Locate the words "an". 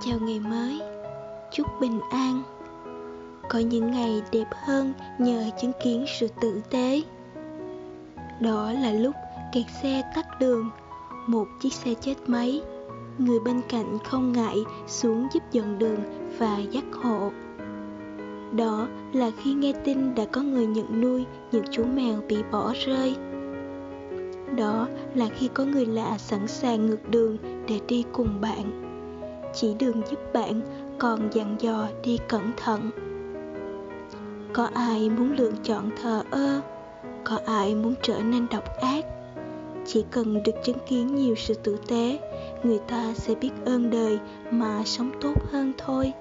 2.10-2.42